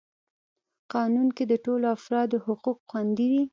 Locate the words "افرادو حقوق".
1.97-2.77